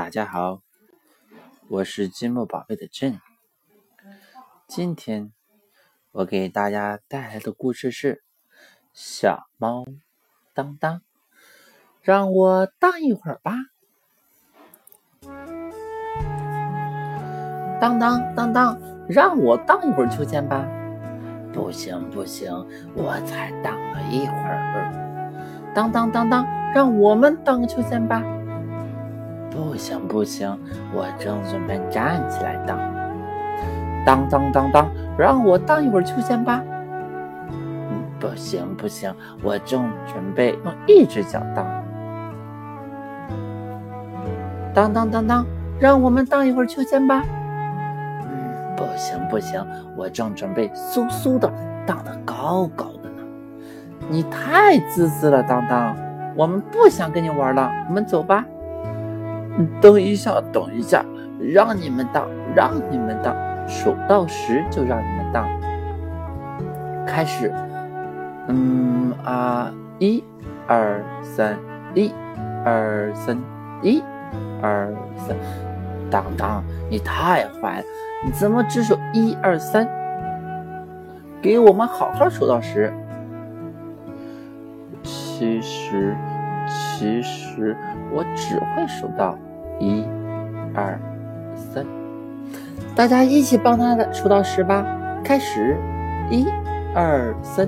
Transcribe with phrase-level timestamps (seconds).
[0.00, 0.62] 大家好，
[1.68, 3.20] 我是积木宝贝的朕。
[4.66, 5.30] 今天
[6.10, 8.14] 我给大家带来的故事是
[8.94, 9.84] 《小猫
[10.54, 10.96] 当当》，
[12.00, 13.52] 让我荡一会儿吧。
[17.78, 20.66] 当当当当，让我荡一会儿秋千吧。
[21.52, 22.50] 不行不行，
[22.96, 25.72] 我才荡了一会儿。
[25.74, 28.22] 当当当当，让我们荡个秋千吧。
[29.50, 30.56] 不行不行，
[30.94, 32.78] 我正准备站起来荡。
[34.06, 34.88] 当当当当，
[35.18, 36.62] 让我荡一会儿秋千吧。
[38.18, 41.66] 不行不行，我正准备用一只脚荡。
[44.72, 45.44] 当当当当，
[45.80, 47.24] 让我们荡一会儿秋千吧。
[48.22, 51.52] 嗯，不行不行，我正准备嗖嗖的
[51.84, 53.22] 荡得高高的呢。
[54.08, 55.96] 你太自私了，当当，
[56.36, 58.44] 我们不想跟你玩了，我们走吧。
[59.80, 61.04] 等一下，等一下，
[61.38, 63.34] 让你们当，让你们当，
[63.68, 65.46] 数到十就让你们当。
[67.06, 67.52] 开始，
[68.48, 70.22] 嗯啊，一、
[70.66, 71.58] 二、三，
[71.94, 72.12] 一、
[72.64, 73.38] 二、三，
[73.82, 74.02] 一、
[74.62, 75.36] 二、三。
[76.10, 77.84] 当当，你太坏了，
[78.24, 79.88] 你怎么只数一二三？
[81.40, 82.92] 给我们好好数到十。
[85.02, 86.14] 其实，
[87.00, 87.74] 其实
[88.12, 89.34] 我只会数到。
[89.78, 90.04] 一、
[90.74, 91.00] 二、
[91.56, 91.82] 三，
[92.94, 94.84] 大家一起帮他的数到十吧。
[95.24, 95.78] 开始，
[96.28, 96.44] 一、
[96.94, 97.66] 二、三、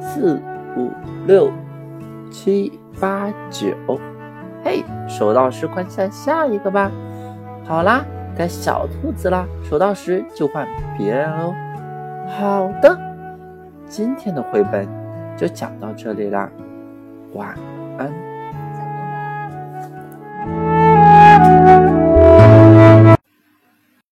[0.00, 0.40] 四、
[0.78, 0.90] 五、
[1.26, 1.52] 六、
[2.30, 3.76] 七、八、九。
[4.64, 6.90] 嘿，数到十，快下下一个吧。
[7.66, 8.02] 好啦，
[8.34, 11.54] 该小兔子啦，数到十就换别人喽。
[12.26, 12.98] 好的，
[13.84, 14.88] 今天的绘本
[15.36, 16.50] 就讲到这里啦，
[17.34, 17.54] 晚
[17.98, 18.10] 安。